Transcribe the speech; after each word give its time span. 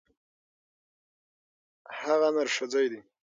هغه 1.99 2.27
نرښځی 2.35 2.85
دی. 2.91 2.99